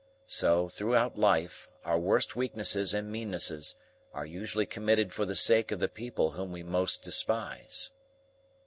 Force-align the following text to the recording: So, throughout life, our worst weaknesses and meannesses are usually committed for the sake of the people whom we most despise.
So, 0.25 0.67
throughout 0.67 1.15
life, 1.19 1.69
our 1.85 1.99
worst 1.99 2.35
weaknesses 2.35 2.91
and 2.91 3.11
meannesses 3.11 3.75
are 4.15 4.25
usually 4.25 4.65
committed 4.65 5.13
for 5.13 5.25
the 5.27 5.35
sake 5.35 5.71
of 5.71 5.77
the 5.79 5.87
people 5.87 6.31
whom 6.31 6.51
we 6.51 6.63
most 6.63 7.03
despise. 7.03 7.91